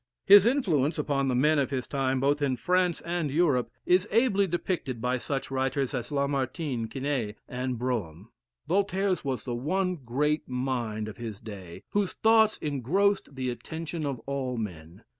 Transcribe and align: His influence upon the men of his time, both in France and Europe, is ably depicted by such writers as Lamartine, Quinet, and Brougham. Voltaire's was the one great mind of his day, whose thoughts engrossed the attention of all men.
His 0.25 0.47
influence 0.47 0.97
upon 0.97 1.27
the 1.27 1.35
men 1.35 1.59
of 1.59 1.69
his 1.69 1.85
time, 1.85 2.19
both 2.19 2.41
in 2.41 2.55
France 2.55 3.01
and 3.01 3.29
Europe, 3.29 3.69
is 3.85 4.07
ably 4.09 4.47
depicted 4.47 4.99
by 4.99 5.19
such 5.19 5.51
writers 5.51 5.93
as 5.93 6.11
Lamartine, 6.11 6.87
Quinet, 6.89 7.37
and 7.47 7.77
Brougham. 7.77 8.31
Voltaire's 8.65 9.23
was 9.23 9.43
the 9.43 9.53
one 9.53 9.97
great 9.97 10.49
mind 10.49 11.07
of 11.07 11.17
his 11.17 11.39
day, 11.39 11.83
whose 11.89 12.13
thoughts 12.13 12.57
engrossed 12.57 13.35
the 13.35 13.51
attention 13.51 14.03
of 14.03 14.17
all 14.25 14.57
men. 14.57 15.03